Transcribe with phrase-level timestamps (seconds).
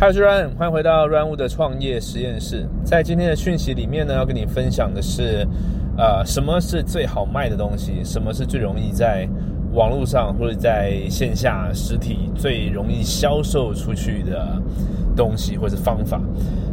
[0.00, 2.66] 嗨，我是 Ryan，欢迎回到 Run 物的创业实验室。
[2.82, 5.46] 在今天的讯息里面呢，要跟你分享的是，
[5.98, 8.02] 呃，什么是最好卖的东西？
[8.02, 9.28] 什么是最容易在
[9.74, 14.58] 网络上或者在线下实体最容易销售出去的
[15.14, 16.18] 东西或者方法？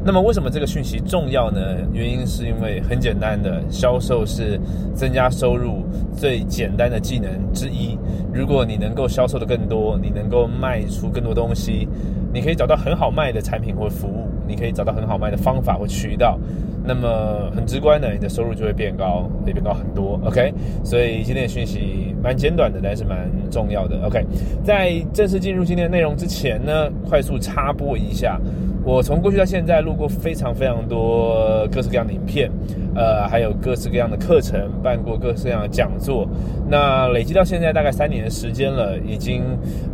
[0.05, 1.59] 那么，为什么这个讯息重要呢？
[1.91, 4.57] 原因是因为很简单的，销售是
[4.95, 5.83] 增加收入
[6.15, 7.99] 最简单的技能之一。
[8.33, 11.89] 如果你能够销售的更多，你能够卖出更多东西。
[12.37, 16.37] 你可以找到很好卖的产品或服务，你可以找到很好卖的方法或渠道，
[16.85, 20.21] 那么很直观的，你的收入就会变高，会变高很多。
[20.23, 24.05] OK，所以今天的讯息蛮简短的，但是蛮重要的。
[24.05, 24.23] OK，
[24.63, 28.39] 在正式进入今天的内容之前呢，快速插播一下，
[28.85, 32.51] 我从过去到现在录过非常非常多各式各样的影片，
[32.93, 36.29] 呃，还有各式各样的课程，办过各式各样的讲座，
[36.69, 39.41] 那累积到现在大概三年的时间了，已经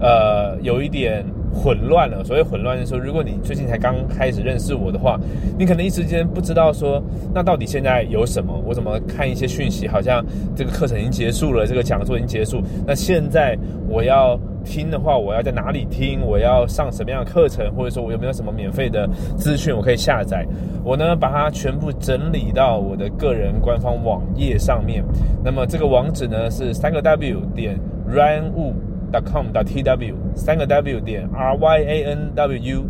[0.01, 1.23] 呃有一点。
[1.53, 2.23] 混乱了。
[2.23, 5.19] 所谓混乱的时候，如果你最近才刚开始认识我的话，
[5.57, 7.01] 你可能一时间不知道说，
[7.33, 8.53] 那到底现在有什么？
[8.65, 12.61] 我怎么看一些讯息，好像这个课程已经结束了，这个讲座已经结束。
[12.85, 16.21] 那现在我要听的话，我要在哪里听？
[16.21, 17.71] 我要上什么样的课程？
[17.75, 20.45] 或者说我有没有什么免费的资讯我可以下载？
[20.83, 25.03] 我呢把它全部整理到我的个人官方网页上面。
[25.43, 28.73] 那么这个网址呢是三个 W 点 Ryan w。
[29.13, 32.85] Dot com dot tw 三个 w 点 r y a n w u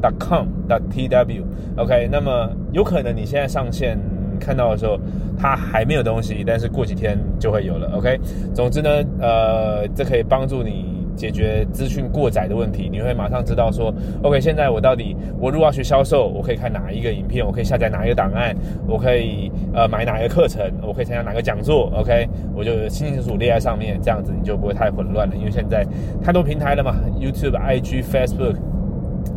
[0.00, 1.42] dot com dot tw
[1.76, 3.98] OK，那么有可能你现在上线
[4.38, 4.98] 看到的时候，
[5.36, 7.90] 它还没有东西，但是过几天就会有了。
[7.96, 8.18] OK，
[8.54, 10.93] 总之呢，呃，这可以帮助你。
[11.16, 18.54] 解决资讯过载的问题，你会马上知道说，OK，现在我到底我如果要学销售，我可以看哪一个影片，我可以下载哪一个档案，
[18.86, 25.86] 我可以呃买哪一个课程，我可以参加哪个讲座，OK，我就清清楚楚列在上面，这样子你就不会太混乱了，因为现在
[26.22, 28.73] 太多平台了嘛，YouTube、IG、Facebook。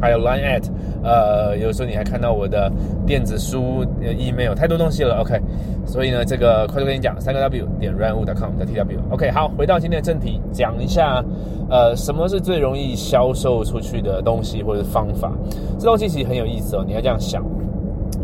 [0.01, 0.63] 还有 Line at，
[1.03, 2.71] 呃，有时候你还看到我的
[3.05, 5.21] 电子书、email，太多东西了。
[5.21, 5.39] OK，
[5.85, 8.97] 所以呢，这个快速跟你讲，三个 W 点 runwu.com 的 TW。
[9.09, 11.23] OK，好，回到今天的正题，讲一下，
[11.69, 15.31] 呃，什么是最容易销售出去的东西或者方法？
[15.79, 16.83] 这东西其实很有意思哦。
[16.85, 17.43] 你要这样想，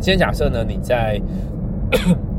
[0.02, 1.20] 先假设呢，你在。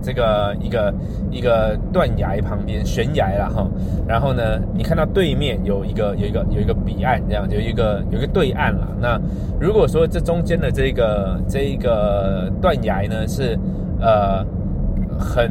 [0.05, 0.95] 这个一个
[1.31, 3.67] 一个断崖旁边悬崖了哈，
[4.07, 8.87] 然后呢，你看到对面有一个有一个有一个彼岸，这样有一个有一个对岸了。
[9.01, 9.19] 那
[9.59, 13.59] 如果说这中间的这个这一个断崖呢是
[13.99, 14.45] 呃
[15.19, 15.51] 很，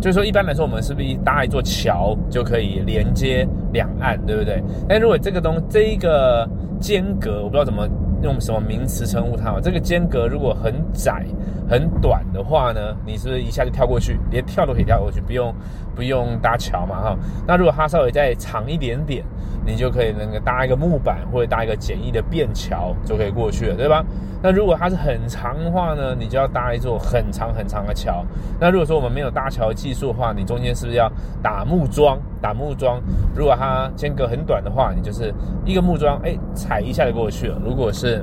[0.00, 4.62] 就是说一般来说我们是不是搭一座桥就可以连接两岸，对不对？
[4.88, 7.88] 但如果这个东这一个间隔，我不知道怎么。
[8.22, 9.58] 用什么名词称呼它？
[9.60, 11.26] 这个间隔如果很窄、
[11.72, 15.54] 很短的话呢，你是不是一下就跳过去，连跳都可以跳过去，不用
[15.96, 17.00] 不用搭桥嘛？
[17.00, 17.16] 哈，
[17.46, 19.24] 那如果它稍微再长一点点，
[19.64, 24.04] 你就可以那个搭一个木板或者搭一个简易的便桥就可以过去了，对吧？
[24.42, 28.22] 那如果它是很长的话呢，你就要搭一座很长很长的桥。
[28.60, 31.10] 那如果说我们没有搭桥技术的话，你中间是不是要
[31.42, 32.18] 打木桩？
[32.38, 33.00] 打木桩，
[33.34, 35.32] 如果它间隔很短的话，你就是
[35.64, 37.58] 一个木桩，哎，踩一下就过去了。
[37.64, 38.22] 如果是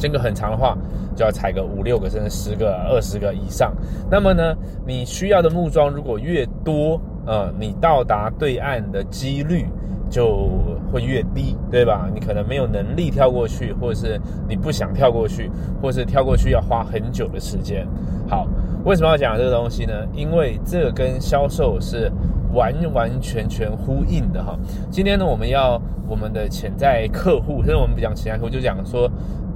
[0.00, 0.76] 间隔很长的话，
[1.14, 3.72] 就要踩个五六个甚至十个、二十个以上。
[4.10, 4.56] 那么呢，
[4.86, 9.66] 你需要的木桩如果越多，呃，你到达对岸的几率
[10.10, 10.48] 就
[10.92, 12.08] 会越低，对吧？
[12.14, 15.50] 你可能没有能力跳过去，或者是你不想跳过去，
[15.80, 17.86] 或者是跳过去要花很久的时间。
[18.28, 18.46] 好，
[18.84, 20.06] 为什么要讲这个东西呢？
[20.14, 22.10] 因为这跟销售是。
[22.52, 24.58] 完完全全呼应的哈，
[24.90, 29.08] 今天呢，我们要我们的潜在客户，现在我们不讲潜在客户，就讲说，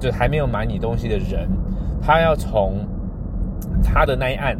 [0.05, 1.49] 就还没有买你东西的人，
[1.99, 2.85] 他要从
[3.83, 4.55] 他的那一岸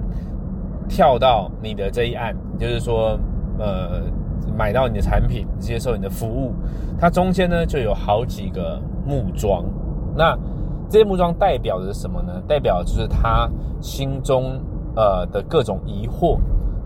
[0.89, 3.15] 跳到你的这一岸，就是说，
[3.59, 4.01] 呃，
[4.57, 6.51] 买到你的产品，接受你的服务，
[6.99, 9.63] 它中间呢就有好几个木桩，
[10.17, 10.35] 那
[10.89, 12.41] 这些木桩代表的是什么呢？
[12.47, 13.47] 代表就是他
[13.79, 14.59] 心中
[14.95, 16.39] 呃的各种疑惑，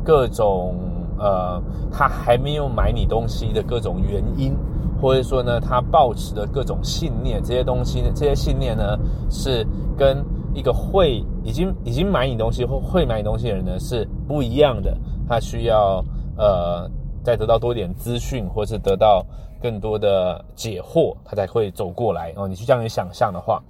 [0.03, 0.75] 各种。
[1.19, 4.55] 呃，他还没有买你东西的各种原因，
[5.01, 8.97] 或者说呢，他抱持的各种信念，这些东西，这些信念呢，
[9.29, 9.67] 是
[9.97, 10.23] 跟
[10.53, 14.97] 一个会已经已经买你东西或会买你东西的人呢是不一样的。
[15.27, 16.03] 他需要
[16.37, 16.89] 呃
[17.23, 19.23] 再得到多点资讯，或是得到
[19.61, 22.33] 更多的解惑，他才会走过来。
[22.37, 23.61] 哦，你去这样去想象的话，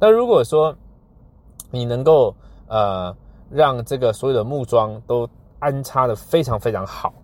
[0.00, 0.74] 那如果说
[1.70, 2.34] 你能够
[2.66, 3.14] 呃
[3.50, 5.28] 让这个所有的木桩都。
[5.64, 7.14] 安插的非常非常好，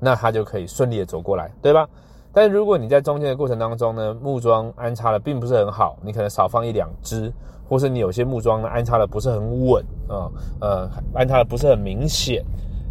[0.00, 1.88] 那它就可以顺利的走过来，对吧？
[2.32, 7.32] 但如果你在中间的过程当中呢，木桩安插的并不是很好，你可能少放一两只，
[7.68, 10.26] 或是你有些木桩呢安插的不是很稳啊，
[10.60, 12.44] 呃，安插的不是很明显，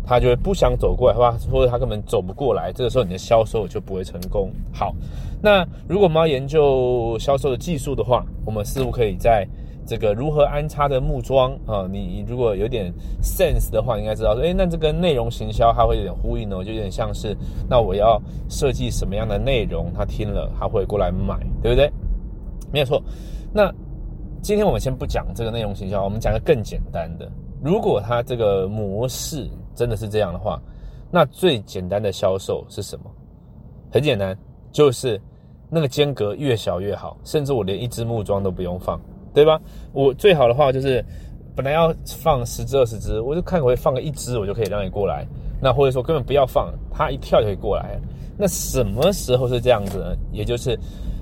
[0.08, 4.50] 他就会不想走过来，或或者他根本走不过来，这个时候你的销售就不会成功。
[4.74, 4.96] 好，
[5.42, 9.46] 那如果我们要研究销售的技术的话，我们似乎可以在
[9.86, 17.36] 这个如何安插的木桩啊，你如果有点 sense 的话，应该知道说，诶，那这个内容行销它会有点呼应哦，就有点像是，
[17.70, 21.92] 那我要设计什么样的内容，他听了他会过来买，对不对？
[22.72, 23.02] 没有错。
[23.54, 23.72] 那
[24.42, 27.32] 今天我们先不讲这个内容行销，我们讲个更简单的，
[27.64, 29.50] 如果它这个模式。
[29.76, 30.62] 真的是这样的话，
[31.10, 33.10] 那最简单的销售是什么？
[33.92, 34.38] 很简单，
[34.72, 35.20] 就是
[35.68, 39.02] 那个间隔越小越好，甚至我连一支木桩都不用放，
[39.34, 39.60] 对吧？
[39.92, 41.04] 我最好的话就是
[41.56, 45.26] 本来要放十只二十只，我就看我会放个一只，我就可以让你过来。
[45.62, 48.00] 那或者说根本不要放，它一跳就可以过来。
[48.38, 50.16] 那什么时候是这样子呢？
[50.32, 50.78] 也就是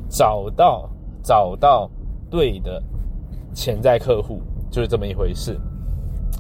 [0.10, 0.90] 找到
[1.24, 1.90] 找到
[2.30, 2.82] 对的
[3.54, 4.42] 潜在客户，
[4.72, 5.60] 就是这么一回事。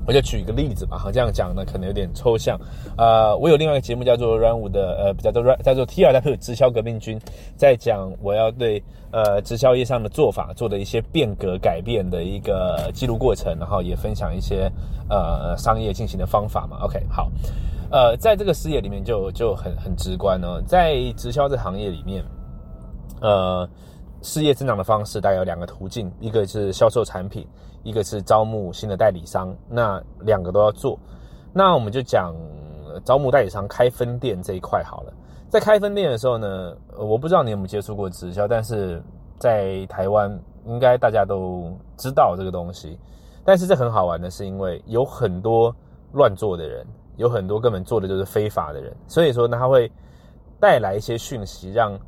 [0.06, 2.59] 我就举一个例子吧，哈，这样讲呢可能有点抽象。
[2.98, 7.19] 呃，我有另外一个节目叫做 Run 五的，呃，叫做 Run，叫做 T 二 W 直销革命军，
[7.56, 14.71] 在讲我要对呃直销业上的做法做的一些变革改变的一个记录过程，然后也分享一些
[15.09, 16.80] 呃商业进行的方法嘛。
[16.81, 17.31] OK，好，
[17.92, 22.24] 呃，在这个事业里面就就很很直观哦，在直销这行业里面，
[23.21, 23.69] 呃。
[24.21, 27.47] 事业增长的方式大概有两个途径，一个是销售产品，
[27.81, 29.56] 一个是招募新的代理商。
[29.68, 30.97] 那两个都要做。
[31.51, 32.33] 那我们就讲
[33.03, 35.13] 招募代理商、开分店这一块好了。
[35.50, 39.01] 在开分店的时候呢，我不知道你有没有接触过直销，但是
[39.39, 42.97] 在台湾应该大家都知道这个东西。
[43.44, 45.75] 但是这很好玩的是，因为有很多
[46.13, 46.85] 乱做的人，
[47.18, 49.91] 有很多根本做的就是非法的人，所以说呢，他会
[50.59, 52.00] 带来一些讯息让。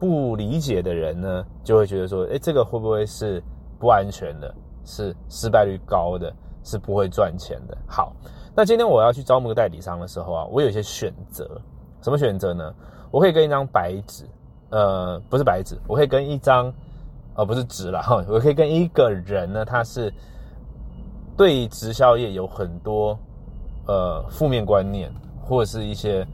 [0.00, 3.40] 不理解的人呢，就会觉得说，哎，这个会不会是
[3.78, 4.52] 不安全的？
[4.82, 6.32] 是失败率高的，
[6.64, 7.76] 是不会赚钱的。
[7.86, 8.16] 好，
[8.56, 11.60] 那今天我要去招募个代理商的时候啊，我有一些选择。
[12.00, 12.74] 什么选择呢？
[13.10, 14.24] 我可以跟一张白纸，
[14.70, 16.72] 呃，不是白纸，我可以跟一张，
[17.34, 20.10] 呃，不是纸了哈， 我可以跟一个人呢，他是
[21.36, 23.16] 对直销业有很多
[23.86, 25.12] 呃负面观念，
[25.42, 26.26] 或者是一些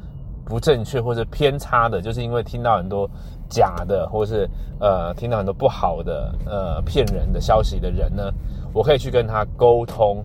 [0.44, 3.10] 不正确或者偏差的，就是因为听到很多。
[3.48, 4.50] 假的，或者是
[4.80, 8.32] 呃听到很多不好的呃骗人的消息的人呢，
[8.72, 10.24] 我可以去跟他沟通，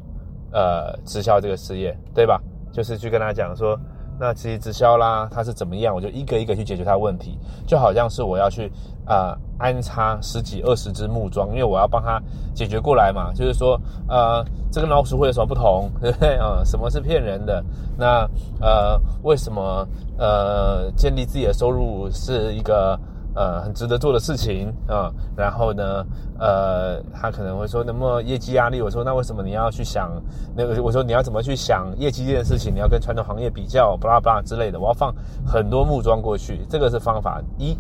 [0.52, 2.42] 呃直销这个事业，对吧？
[2.72, 3.78] 就是去跟他讲说，
[4.18, 7.38] 那其实直销啦，它是怎么样，我就一个一个去解决他问题，
[7.68, 8.72] 就好像是我要去
[9.06, 12.22] 呃安插十几二十只木桩，因为我要帮他
[12.54, 13.78] 解决过来嘛，就是说
[14.08, 14.42] 呃
[14.72, 16.62] 这跟老鼠会有什么不同，对不对啊？
[16.64, 17.62] 什么是骗人的？
[17.98, 18.30] 那
[18.62, 19.86] 呃为什么
[20.18, 22.98] 呃建立自己的收入是一个？
[23.34, 26.06] 呃，很值得做的事情啊，然后呢，
[26.38, 30.12] 呃，他可能会说，那么业绩压力，我说那为什么你要去想
[30.54, 30.84] 那个？
[30.84, 32.74] 我说你要怎么去想业绩这件事情？
[32.76, 34.78] 你要跟传统行业比较，巴拉巴拉之类的。
[34.78, 37.78] 我要放很多木桩过去，这个是方法一。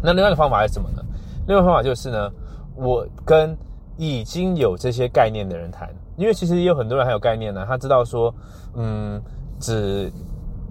[0.00, 1.02] 那另外一个方法是什么呢？
[1.48, 2.30] 另外一个方法就是呢，
[2.76, 3.56] 我跟
[3.96, 8.32] 已经有这些概念的人谈，因为其实也有很多人还有概念呢，他知道说，
[8.76, 9.20] 嗯，
[9.58, 10.12] 只。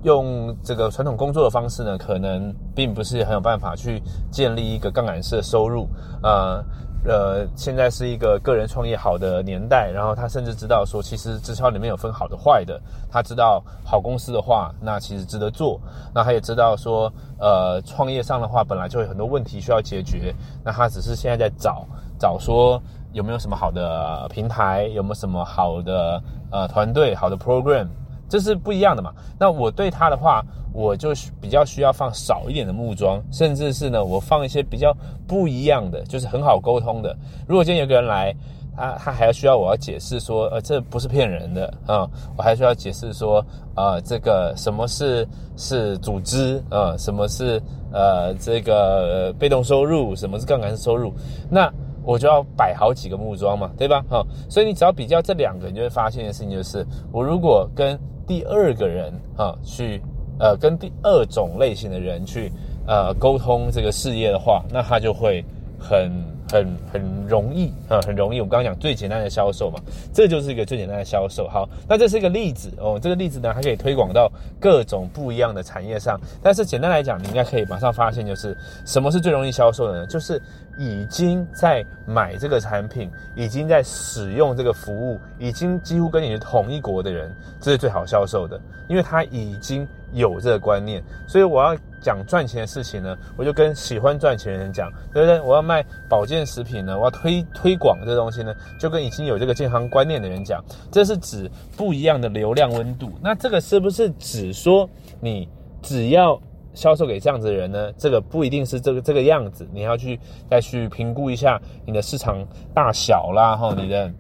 [0.04, 4.02] 用这个传统工作的方式呢，可能并不是很有办法去
[4.32, 5.88] 建立一个杠杆式的收入。
[6.22, 6.64] 呃
[7.06, 12.80] 呃，现在是一个个人创业好的年代，然后他甚至知道说，其实直销里面有分好的坏的。
[13.12, 15.78] 他知道好公司的话，那其实值得做。
[16.16, 20.34] 那他也知道说，呃，创业上的话，本来就有很多问题需要解决。
[20.64, 21.86] 那他只是现在在找
[22.18, 27.88] 找说有没有什么好的平台，有没有什么好的呃团队，好的 program。
[28.30, 29.14] 这是不一样的嘛？
[29.40, 34.96] 那我对他的话，我就比较需要放少一点的木桩，甚至是呢，我放一些比较
[35.28, 37.16] 不一样的，就是很好沟通的。
[37.48, 38.36] 如果今天有个人来，
[38.76, 47.62] 他他还要需要我要解释说，呃，这不是骗人的啊，我还需要解释说，呃，这个什么是是组织啊，什么是
[47.92, 51.14] 呃这个被动收入，什么是杠杆收入，
[51.52, 51.72] 那。
[52.04, 54.04] 我就要摆好几个木桩嘛，对吧？
[54.10, 60.02] 哈，所以你只要比较这两个，你就会发现的事情就是，我如果跟第二个人哈去，
[60.40, 62.52] 呃，跟第二种类型的人去，
[62.86, 65.44] 呃，沟通这个事业的话，那他就会
[65.80, 66.12] 很。
[66.54, 68.40] 很很容易啊，很容易。
[68.40, 69.80] 我们刚刚讲最简单的销售嘛，
[70.14, 71.48] 这就是一个最简单的销售。
[71.48, 73.00] 好，那这是一个例子哦。
[73.02, 76.20] 这个例子呢，还可以推广到各种不一样的产业上。
[76.44, 78.56] 但是简单来讲，你应该可以马上发现，就是
[78.86, 80.06] 什么是最容易销售的呢？
[80.06, 80.40] 就是
[80.78, 91.04] 已经在买这个产品，已经在使用这个服务，已经几乎跟你是同一国的人，这是最好销售的，因为他已经有这个观念。
[91.28, 95.40] 所以我要讲赚钱的事情呢，我就跟喜欢赚钱的人讲，对不对？
[95.42, 103.10] 我要卖保健食品呢，我要推推广这东西呢，就跟已经有这个健康观念的人讲，这是指不一样的流量温度。
[103.22, 104.88] 那这个是不是指说
[105.22, 105.48] 你
[105.82, 106.40] 只要
[106.74, 107.92] 销售给这样子的人呢？
[107.98, 110.20] 这个不一定是这个这个样子，你要去
[110.50, 112.46] 再去评估一下你的市场
[112.76, 114.12] 大小啦，哈，你的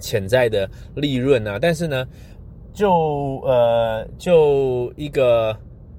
[0.00, 1.58] 潜在的利润啊。
[1.62, 2.04] 但是呢，
[2.72, 5.56] 就呃就一个。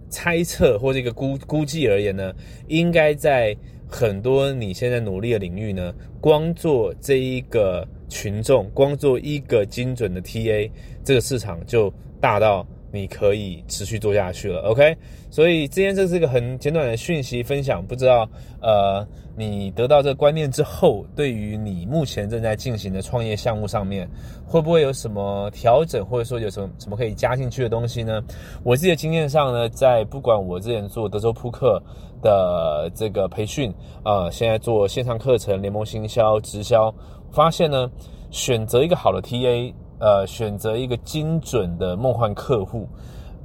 [0.10, 2.34] 猜测或者一个估估计而言呢，
[2.68, 3.56] 应该在
[3.88, 10.70] 很多你现在努力的领域呢，光做这一个群众，光做一个精准的 TA，
[11.04, 12.66] 这个市场就大到。
[12.96, 14.96] 你可以持续做下去了，OK？
[15.30, 18.28] 所以今天这是一个很简短的讯息分享，不知道
[18.62, 24.10] 呃，你得到这个观念之后，对于你目前正在进行的创业项目上面，
[24.48, 28.24] 会不会有什么调整，或者说有什么什么可以加进去的东西呢？
[28.64, 31.84] 我自己的经验上呢，在不管我之前做德州扑克
[32.22, 33.74] 的这个培训
[34.04, 36.94] 啊，现在做线上课程、联盟行销、直销，
[37.32, 37.92] 发现呢，
[38.32, 39.74] 选择一个好的 TA。
[39.98, 42.86] 呃，选择一个精准的梦幻客户，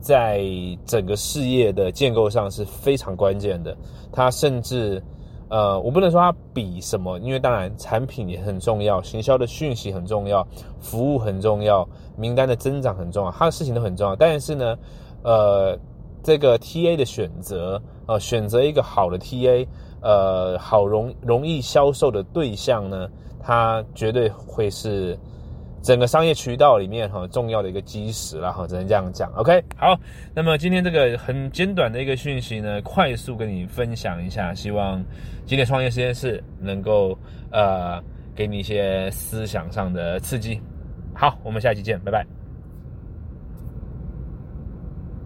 [0.01, 0.43] 在
[0.85, 3.77] 整个事业的建构上是非常关键的。
[4.11, 5.01] 它甚至，
[5.49, 10.45] 呃，我不能说它比什么，因为当然产品也很重要，行销的讯息很重要，
[10.81, 14.17] 服务很重要，名单的增长很重要，它的事情都很重要。
[14.17, 14.77] 但是呢，
[15.23, 15.79] 呃，
[16.25, 19.65] 这个 TA 的选择，呃，选择一个好的 TA，
[20.03, 23.09] 呃，好容容易销售的对象呢，
[23.41, 25.17] 它绝对会是。
[25.83, 29.33] 整个商业渠道里面哈重要的一个基石了哈，只能这样讲。
[29.35, 29.99] OK，好，
[30.35, 35.03] 那么今天这个很简短的一个讯息呢，快速跟你分享一下，希望
[35.47, 37.19] 今天创业实验室能够
[37.51, 38.03] 呃
[38.35, 40.61] 给你一些思想上的刺激。
[41.15, 42.40] 好，我们下期见，拜拜。